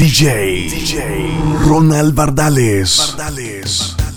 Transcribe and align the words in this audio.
DJ, 0.00 0.70
DJ 0.70 0.98
Ronald 1.66 2.14
Bardales. 2.14 2.96
Bardales. 2.96 4.09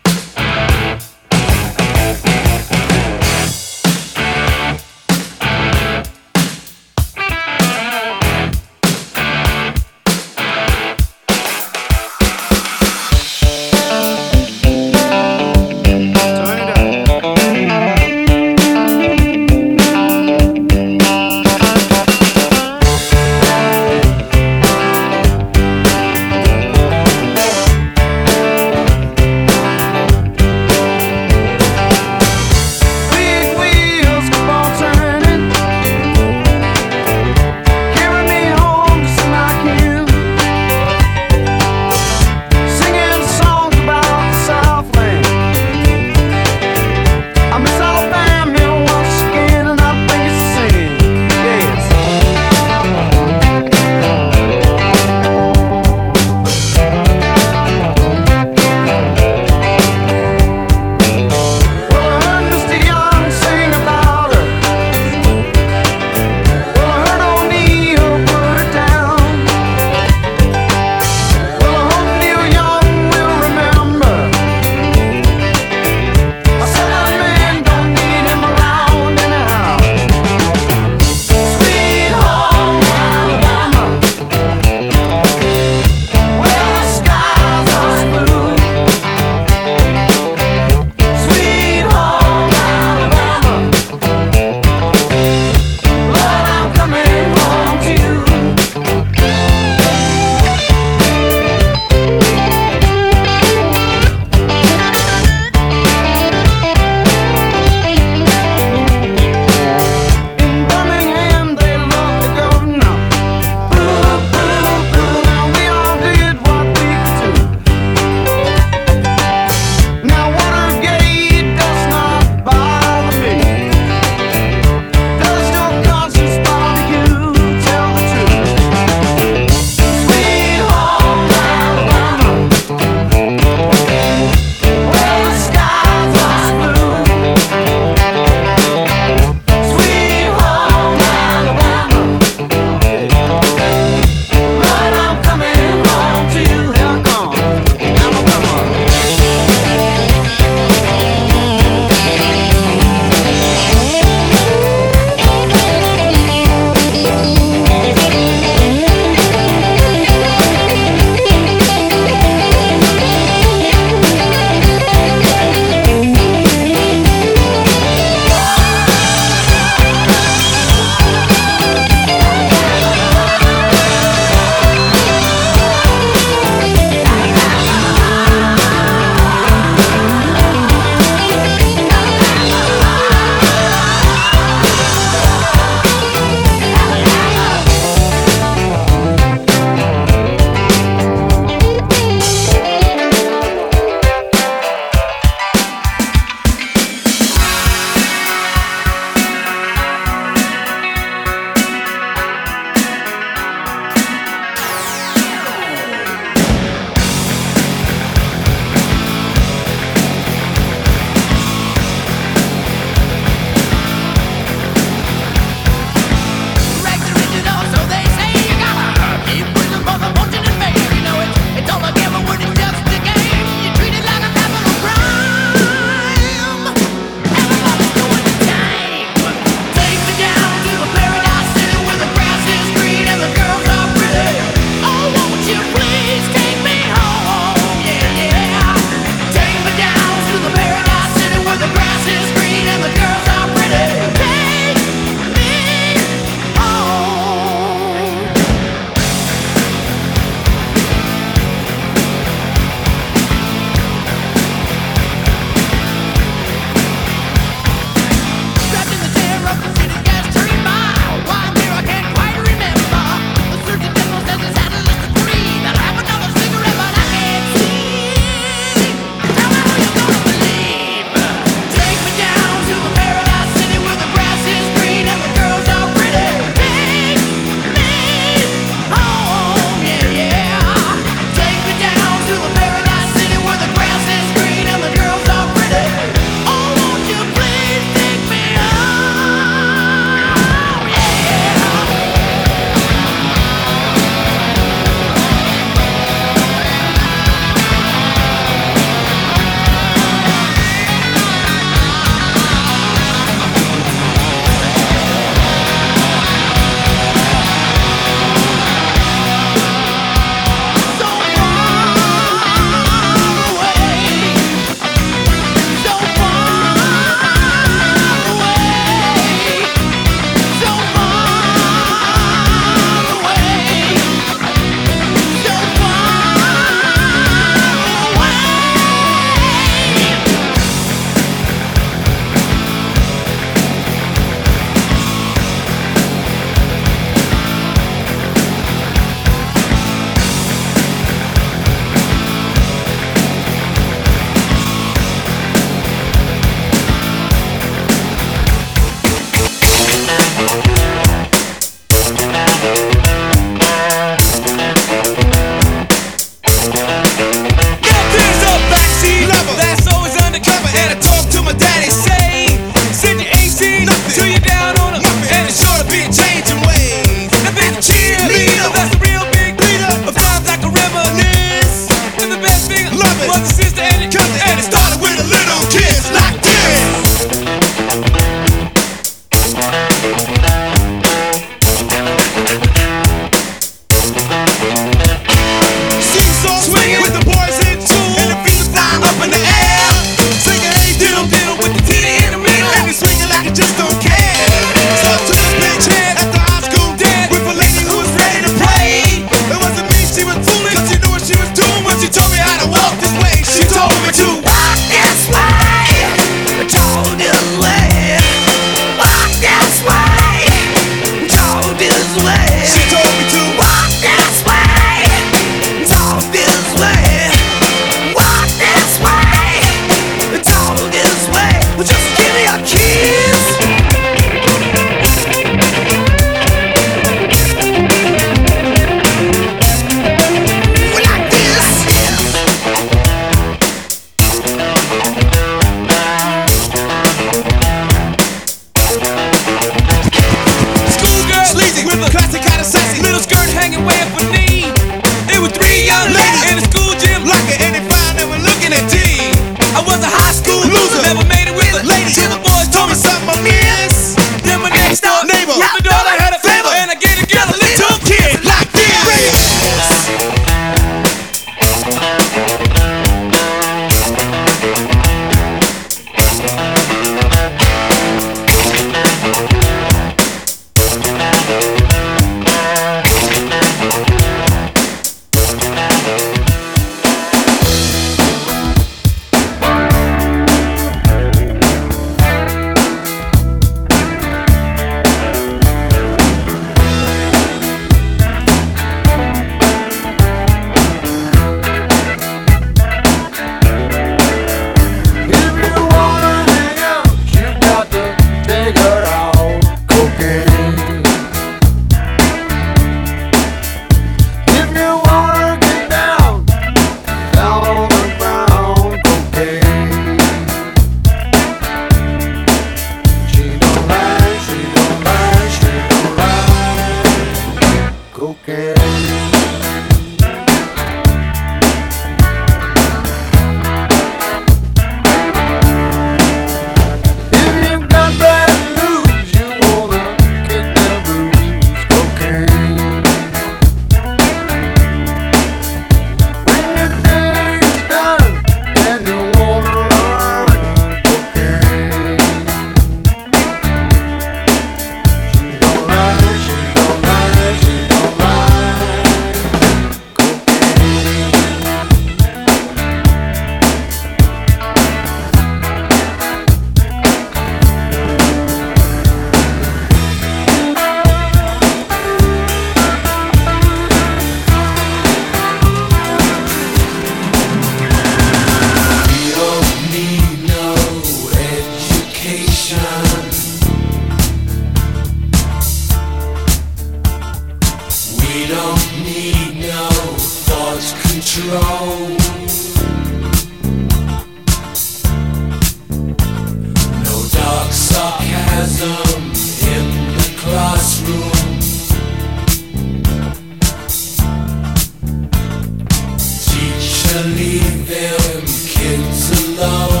leave 597.19 597.87
them 597.87 598.41
kids 598.67 599.57
alone. 599.57 600.00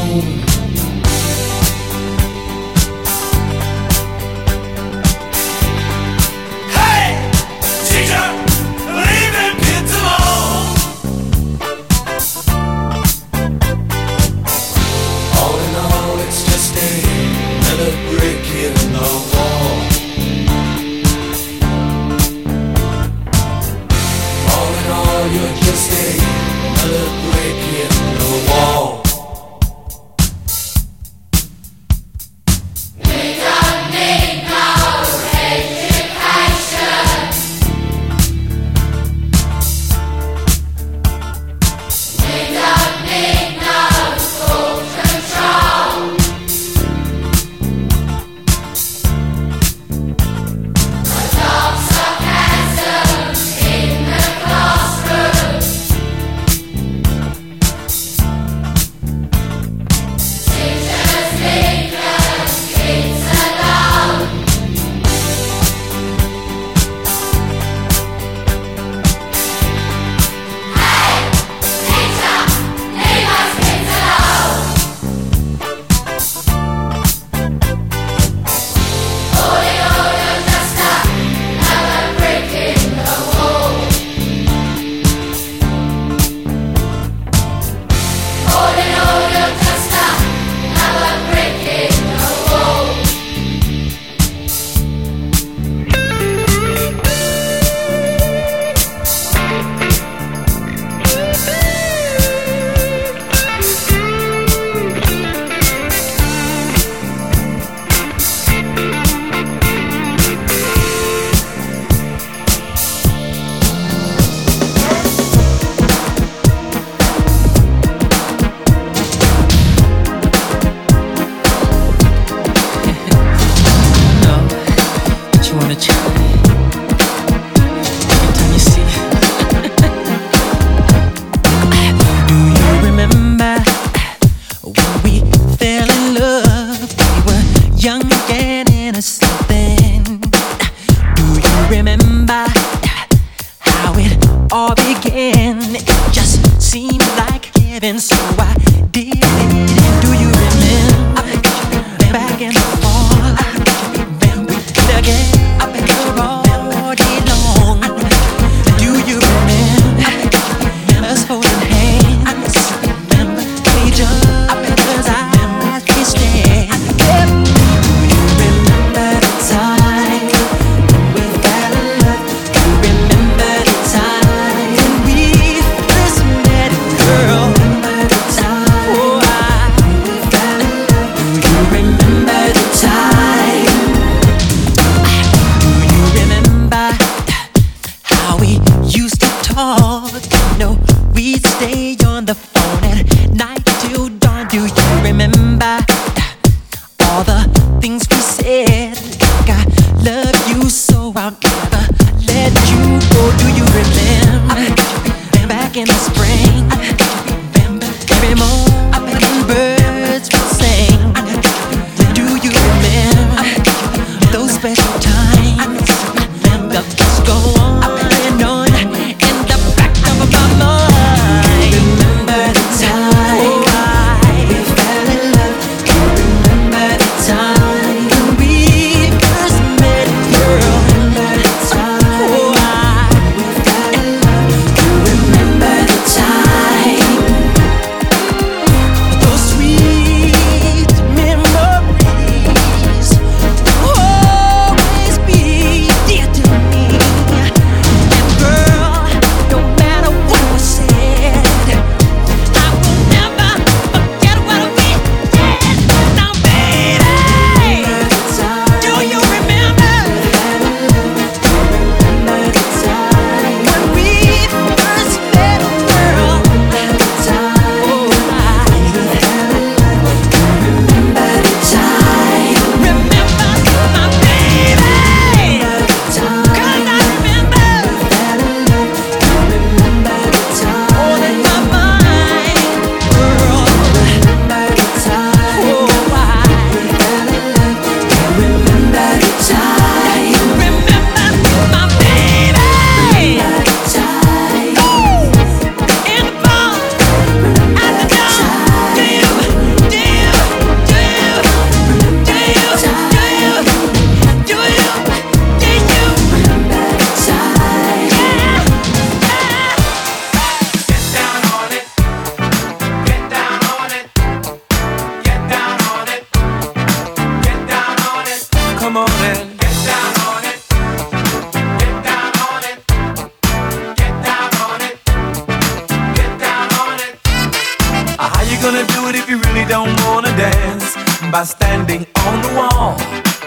if 329.21 329.29
you 329.29 329.37
really 329.37 329.65
don't 329.65 329.93
wanna 330.05 330.33
dance 330.35 330.95
by 331.31 331.43
standing 331.43 332.05
on 332.25 332.41
the 332.41 332.51
wall. 332.57 332.97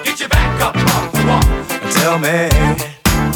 Get 0.05 0.21
your 0.21 0.29
back 0.29 0.61
up 0.61 0.77
off 0.77 1.11
the 1.13 1.23
wall. 1.27 1.47
Tell 1.99 2.19
me 2.19 2.49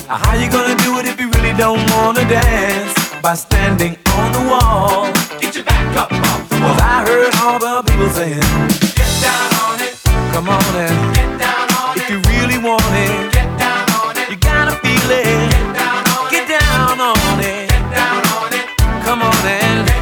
how 0.06 0.34
you 0.34 0.48
gonna 0.50 0.76
do 0.86 0.98
it 0.98 1.06
if 1.06 1.18
you 1.20 1.30
really 1.30 1.54
don't 1.56 1.82
wanna 1.90 2.24
dance 2.28 2.94
by 3.22 3.34
standing 3.34 3.96
on 4.14 4.32
the 4.32 4.44
wall. 4.50 5.10
Get 5.40 5.54
your 5.56 5.64
back 5.64 5.96
up 5.96 6.12
off 6.12 6.48
the 6.48 6.60
wall. 6.60 6.74
Cause 6.74 6.80
I 6.80 6.96
heard 7.08 7.34
all 7.42 7.58
the 7.58 7.82
people 7.90 8.10
saying, 8.10 8.46
Get 8.94 9.12
down 9.26 9.48
on 9.66 9.78
it. 9.82 9.94
Come 10.32 10.48
on 10.48 10.70
and 10.86 10.98
get 11.18 11.30
down 11.42 11.66
on 11.80 11.96
if 11.96 12.02
it. 12.02 12.04
If 12.04 12.10
you 12.10 12.18
really 12.30 12.58
want 12.62 12.86
it, 13.04 13.32
get 13.32 13.50
down 13.58 13.86
on 13.98 14.16
it. 14.16 14.30
You 14.30 14.36
gotta 14.36 14.74
feel 14.84 15.10
it. 15.10 15.50
Get 15.50 15.74
down 15.74 16.06
on, 16.14 16.30
get 16.30 16.46
down 16.46 17.00
on 17.00 17.40
it. 17.40 17.46
it. 17.46 17.68
Get 17.70 17.84
down 17.98 18.22
on 18.38 18.52
it. 18.54 18.66
Come 19.04 19.22
on 19.22 19.46
and. 19.46 19.97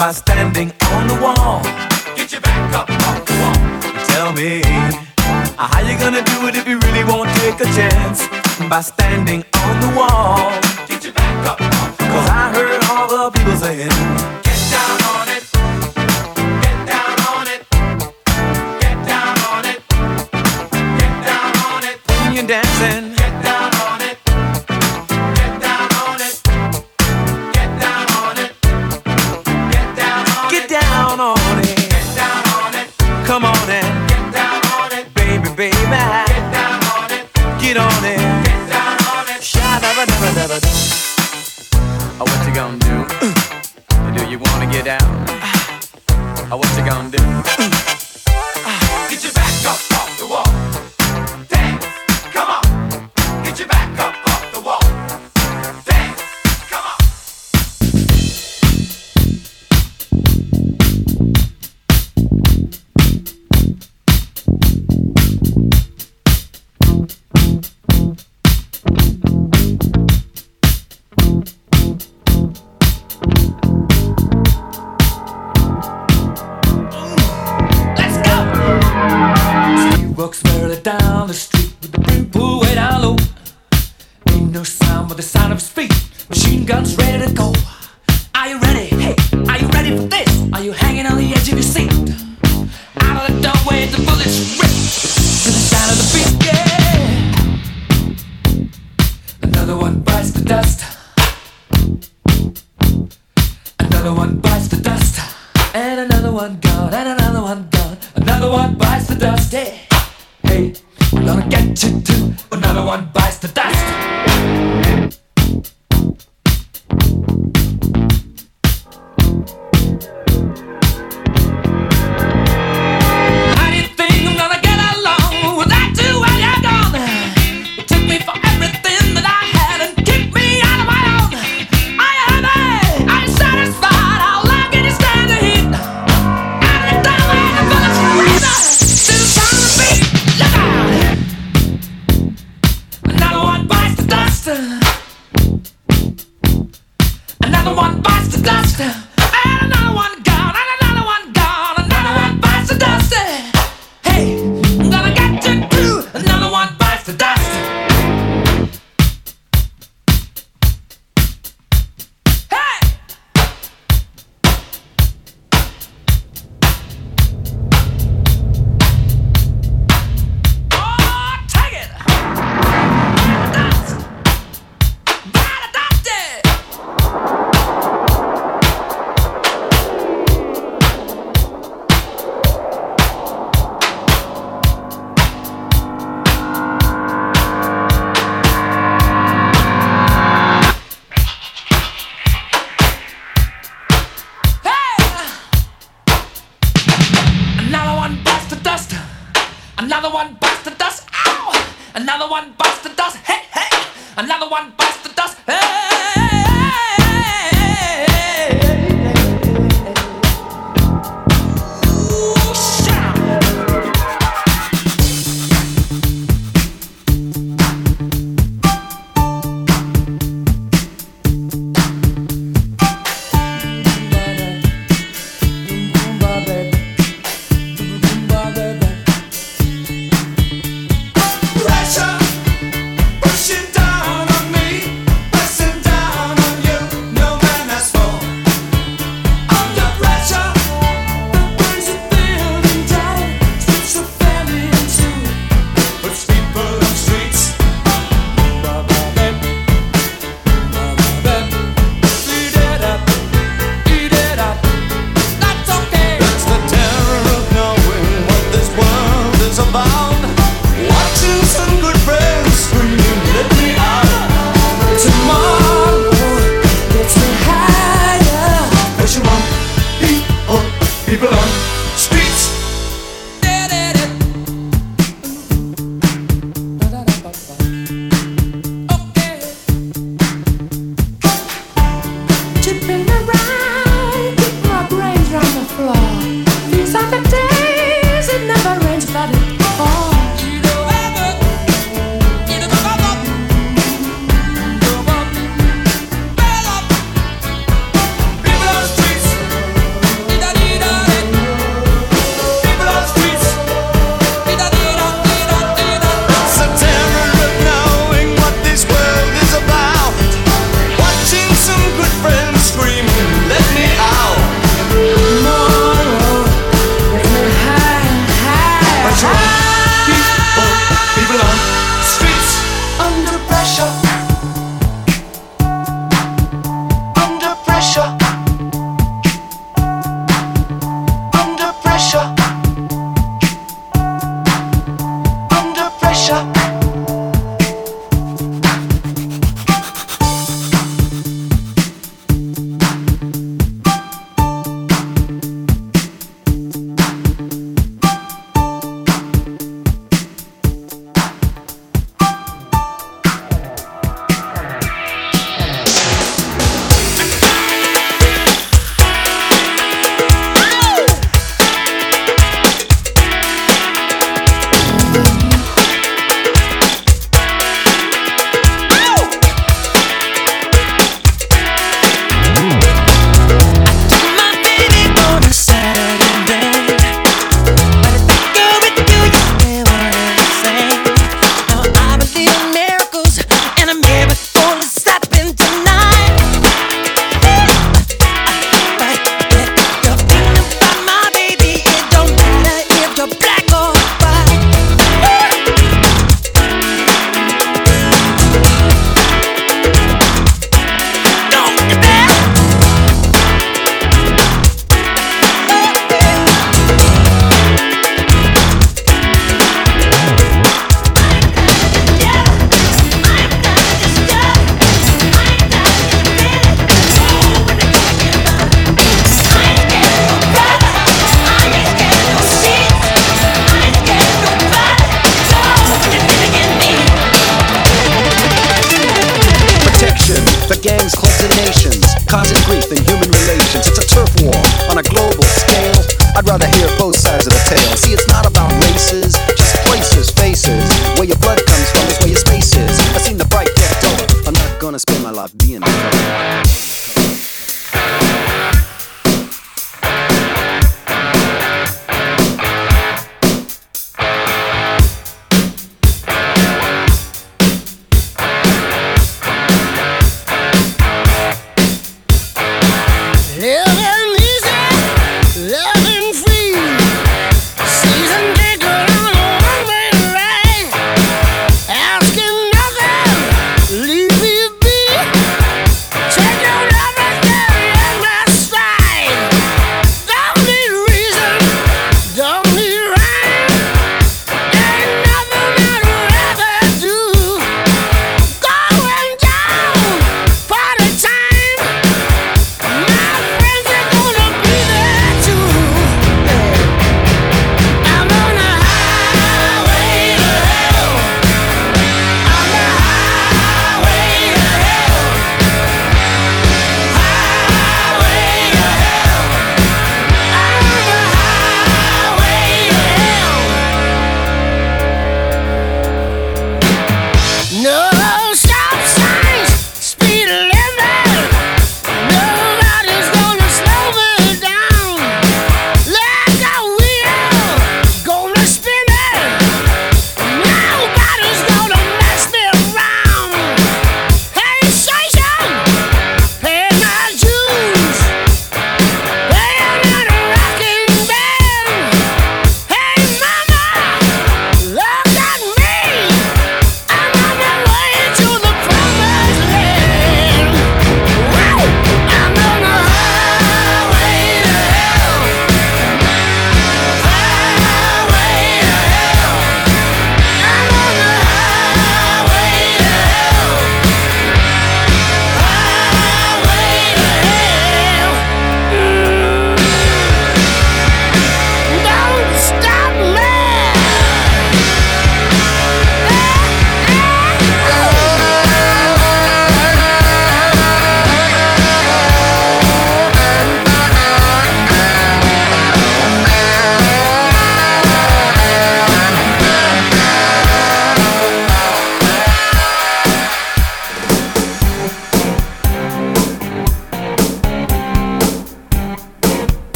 by 0.00 0.12
standing 0.12 0.72
on 0.92 1.06
the 1.08 1.18
wall. 1.20 1.60
Get 2.16 2.32
your 2.32 2.40
back 2.40 2.72
up 2.72 2.88
off 2.88 3.20
the 3.26 3.34
wall. 3.40 4.04
Tell 4.06 4.32
me, 4.32 4.62
uh, 4.64 5.68
how 5.72 5.80
you 5.86 5.94
gonna 5.98 6.24
do 6.24 6.48
it 6.48 6.56
if 6.56 6.66
you 6.66 6.78
really 6.78 7.04
won't 7.04 7.28
take 7.40 7.60
a 7.60 7.68
chance? 7.76 8.26
By 8.70 8.80
standing 8.80 9.44
on 9.62 9.74
the 9.84 9.92
wall. 9.98 10.48
Get 10.88 11.04
your 11.04 11.12
back 11.12 11.46
up 11.52 11.60
off 11.60 11.98
the 11.98 12.04
wall. 12.04 12.12
Cause 12.14 12.30
I 12.30 12.44
heard 12.56 12.80
all 12.88 13.06
the 13.12 13.30
people 13.36 13.56
saying, 13.56 14.49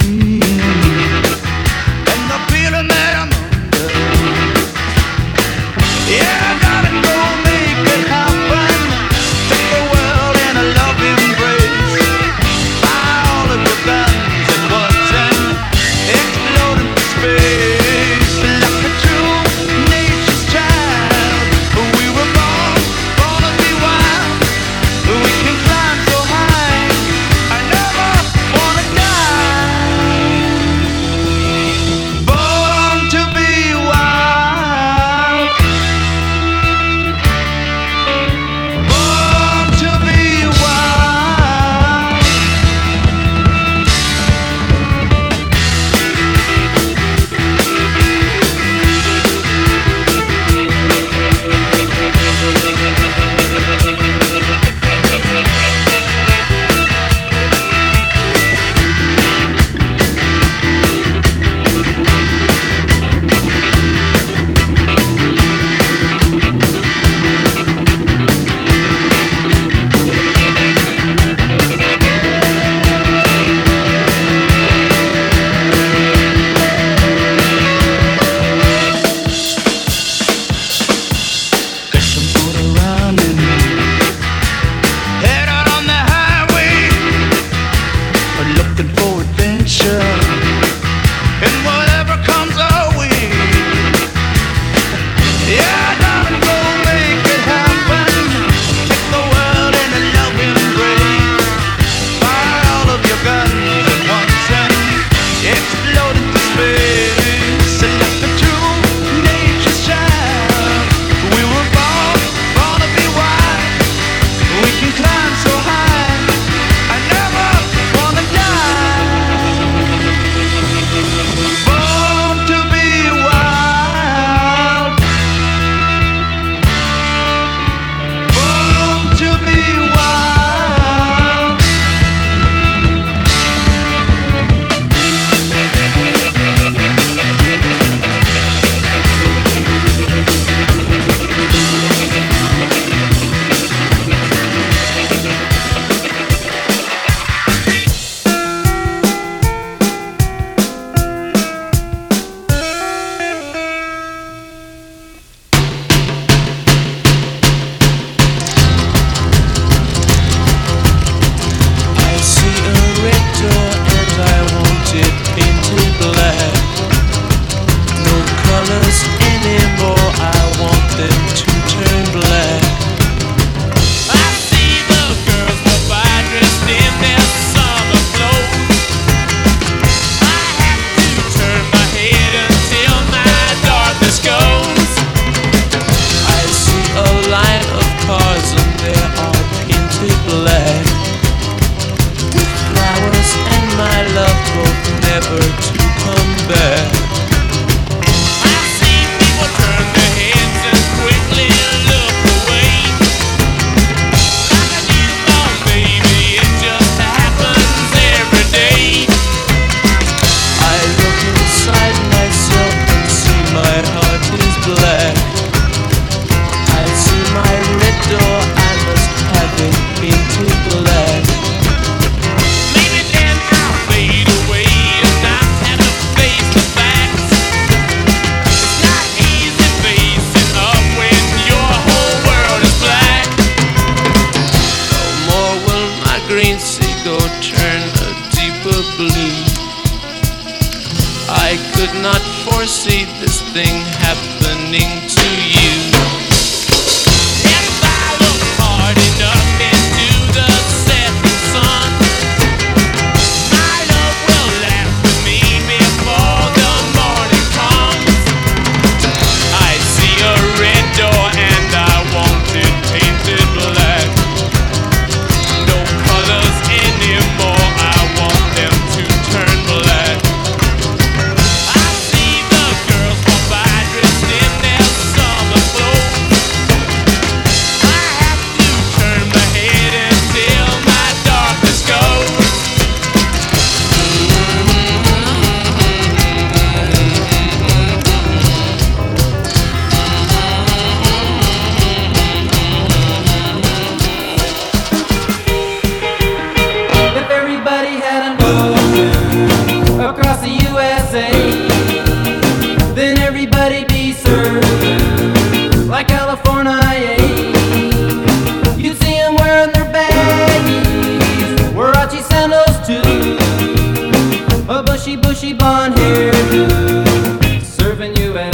we 0.00 0.71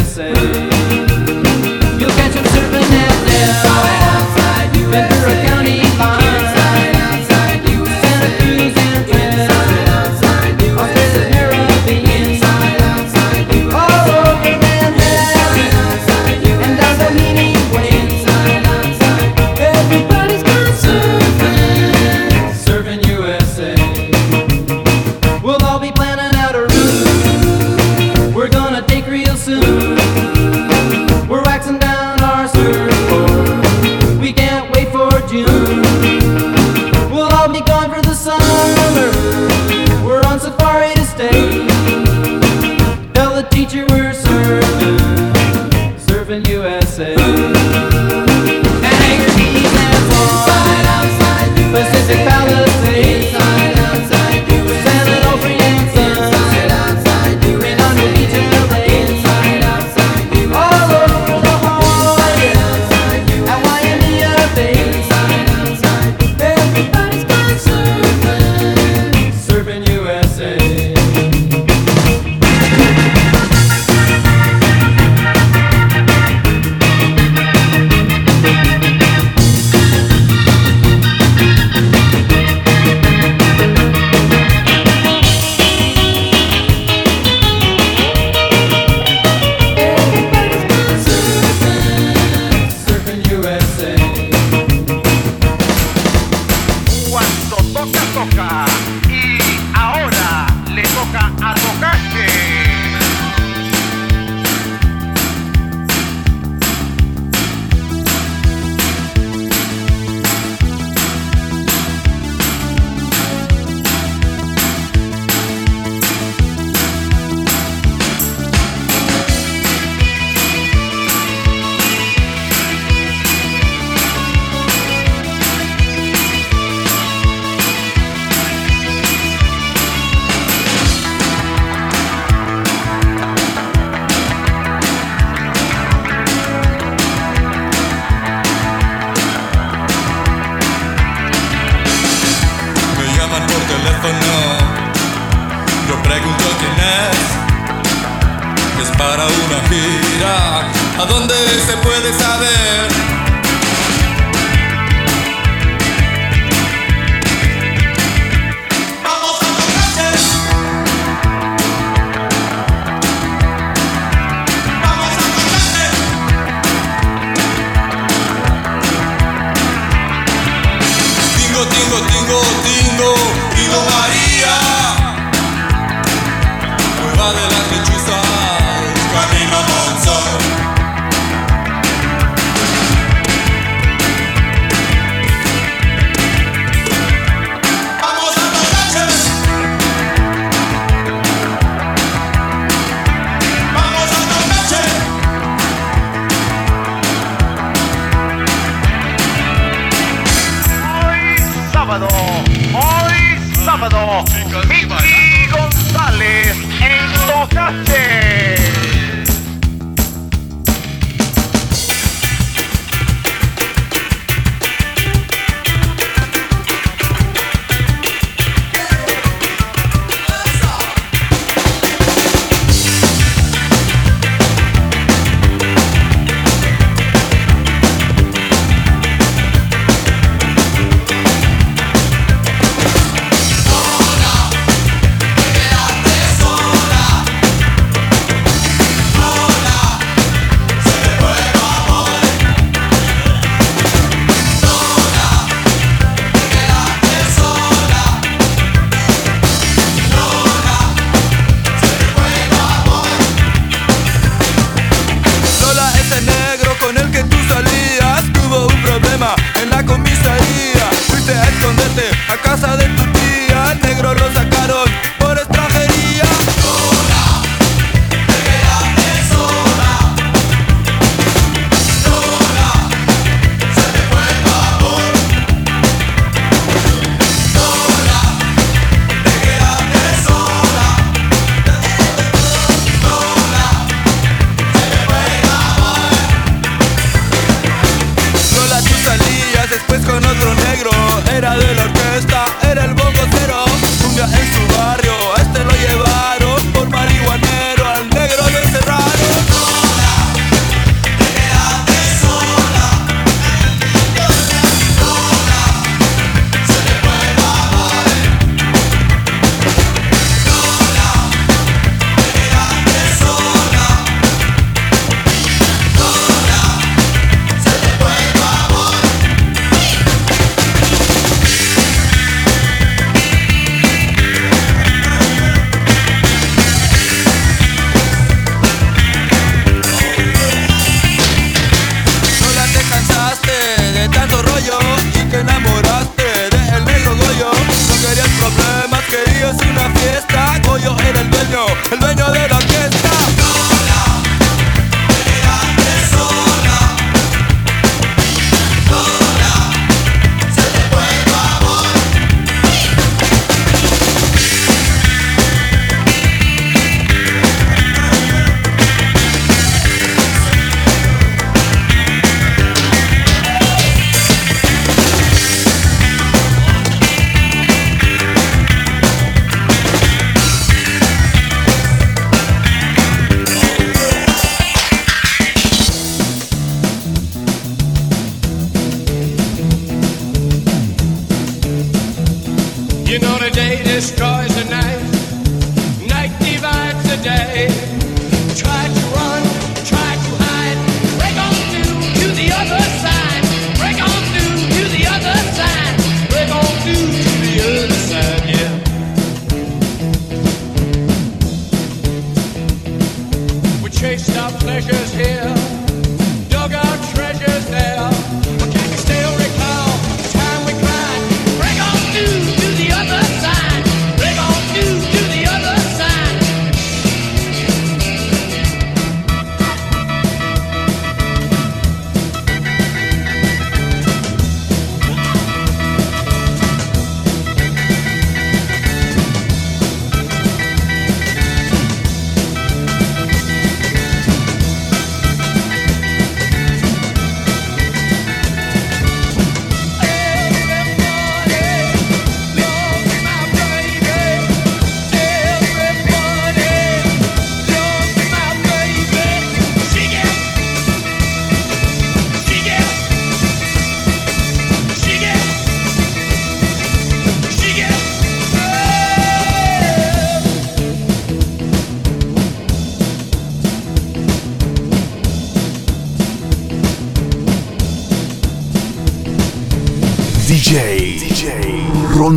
USA. 0.09 0.28
You'll 1.98 2.09
catch 2.16 2.36
'em 2.36 2.44
surfing 2.44 2.93
at 3.05 3.26
down 3.28 3.88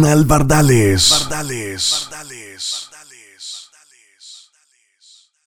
con 0.01 0.09
Albardales. 0.09 1.09
Bardales. 1.11 1.70